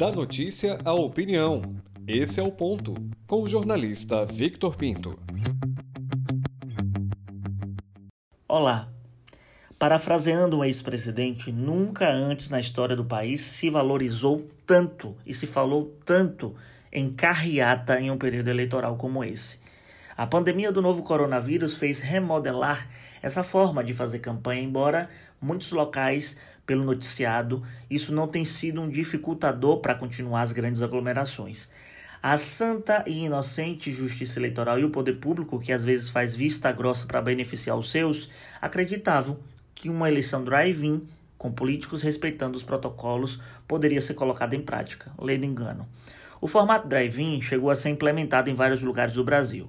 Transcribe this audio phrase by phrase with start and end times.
[0.00, 1.60] Da notícia à opinião.
[2.08, 2.94] Esse é o ponto.
[3.26, 5.18] Com o jornalista Victor Pinto.
[8.48, 8.88] Olá.
[9.78, 15.94] Parafraseando um ex-presidente, nunca antes na história do país se valorizou tanto e se falou
[16.06, 16.54] tanto
[16.90, 19.60] em carreata em um período eleitoral como esse.
[20.16, 22.88] A pandemia do novo coronavírus fez remodelar
[23.20, 26.38] essa forma de fazer campanha, embora muitos locais,
[26.70, 31.68] pelo noticiado, isso não tem sido um dificultador para continuar as grandes aglomerações.
[32.22, 36.70] A santa e inocente justiça eleitoral e o poder público, que às vezes faz vista
[36.70, 38.30] grossa para beneficiar os seus,
[38.62, 39.36] acreditavam
[39.74, 41.04] que uma eleição drive-in,
[41.36, 45.10] com políticos respeitando os protocolos, poderia ser colocada em prática.
[45.20, 45.88] Lendo engano.
[46.40, 49.68] O formato drive-in chegou a ser implementado em vários lugares do Brasil.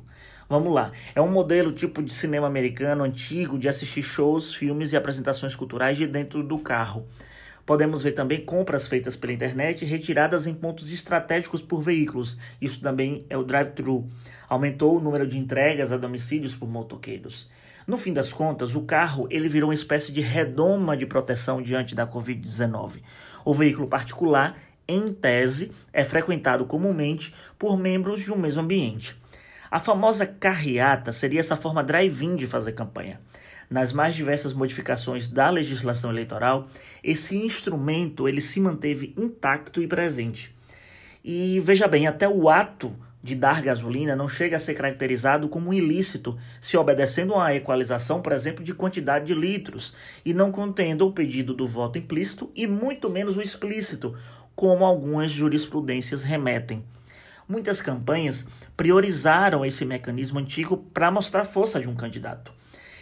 [0.52, 0.92] Vamos lá.
[1.16, 5.96] É um modelo tipo de cinema americano antigo de assistir shows, filmes e apresentações culturais
[5.96, 7.08] de dentro do carro.
[7.66, 12.38] Podemos ver também compras feitas pela internet retiradas em pontos estratégicos por veículos.
[12.60, 14.06] Isso também é o drive-thru.
[14.50, 17.50] Aumentou o número de entregas a domicílios por motoqueiros.
[17.88, 21.96] No fim das contas, o carro ele virou uma espécie de redoma de proteção diante
[21.96, 23.00] da Covid-19.
[23.46, 29.21] O veículo particular, em tese, é frequentado comumente por membros de um mesmo ambiente.
[29.72, 33.22] A famosa carreata seria essa forma drive-in de fazer campanha.
[33.70, 36.68] Nas mais diversas modificações da legislação eleitoral,
[37.02, 40.54] esse instrumento ele se manteve intacto e presente.
[41.24, 45.74] E veja bem, até o ato de dar gasolina não chega a ser caracterizado como
[45.74, 51.08] ilícito se obedecendo a uma equalização, por exemplo, de quantidade de litros, e não contendo
[51.08, 54.18] o pedido do voto implícito e muito menos o explícito,
[54.54, 56.84] como algumas jurisprudências remetem.
[57.52, 62.54] Muitas campanhas priorizaram esse mecanismo antigo para mostrar força de um candidato.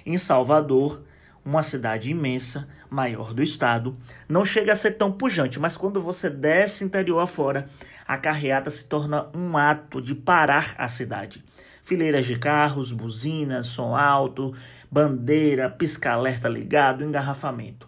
[0.04, 1.04] Em Salvador,
[1.46, 3.96] uma cidade imensa, maior do estado,
[4.28, 7.70] não chega a ser tão pujante, mas quando você desce interior afora,
[8.08, 11.46] a carreata se torna um ato de parar a cidade.
[11.84, 14.56] Fileiras de carros, buzinas, som alto,
[14.90, 17.88] bandeira, pisca-alerta ligado, engarrafamento.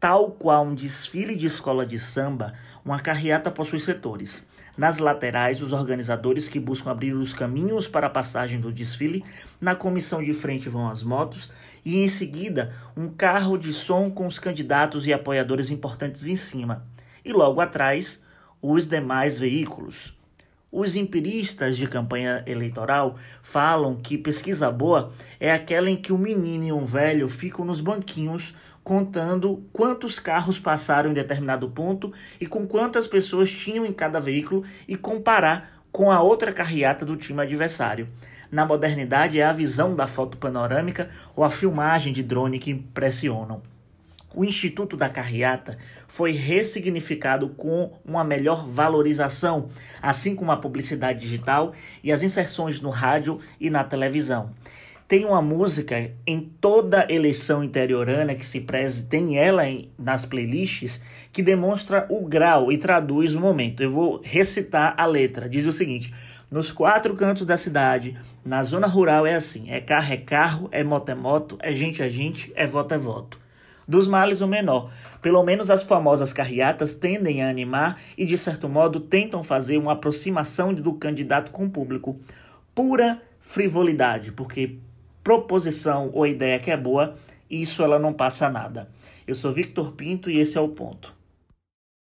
[0.00, 4.42] Tal qual um desfile de escola de samba, uma carreata possui setores.
[4.80, 9.22] Nas laterais, os organizadores que buscam abrir os caminhos para a passagem do desfile.
[9.60, 11.52] Na comissão de frente vão as motos.
[11.84, 16.86] E em seguida, um carro de som com os candidatos e apoiadores importantes em cima.
[17.22, 18.22] E logo atrás,
[18.62, 20.18] os demais veículos.
[20.72, 26.64] Os empiristas de campanha eleitoral falam que pesquisa boa é aquela em que um menino
[26.64, 32.66] e um velho ficam nos banquinhos contando quantos carros passaram em determinado ponto e com
[32.66, 38.08] quantas pessoas tinham em cada veículo e comparar com a outra carreata do time adversário.
[38.50, 43.62] Na modernidade é a visão da foto panorâmica ou a filmagem de drone que impressionam.
[44.32, 45.76] O Instituto da Carreata
[46.06, 49.68] foi ressignificado com uma melhor valorização,
[50.00, 54.50] assim como a publicidade digital e as inserções no rádio e na televisão.
[55.10, 61.02] Tem uma música em toda eleição interiorana que se preze, tem ela em, nas playlists,
[61.32, 63.82] que demonstra o grau e traduz o momento.
[63.82, 65.48] Eu vou recitar a letra.
[65.48, 66.14] Diz o seguinte:
[66.48, 70.84] Nos quatro cantos da cidade, na zona rural é assim: é carro é carro, é
[70.84, 73.40] moto é moto, é gente é gente, é voto é voto.
[73.88, 74.92] Dos males o menor.
[75.20, 79.94] Pelo menos as famosas carreatas tendem a animar e, de certo modo, tentam fazer uma
[79.94, 82.16] aproximação do candidato com o público.
[82.72, 84.78] Pura frivolidade, porque
[85.22, 87.14] proposição ou ideia que é boa,
[87.50, 88.88] isso ela não passa nada.
[89.26, 91.14] Eu sou Victor Pinto e esse é o ponto.